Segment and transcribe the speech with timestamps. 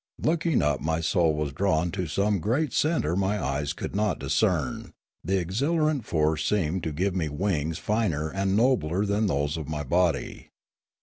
[0.19, 4.93] Looking up, my soul was drawn to some great centre my eyes could not discern;
[5.23, 9.83] the exhilarant force seemed to give me wings finer and nobler than those of my
[9.83, 10.49] body.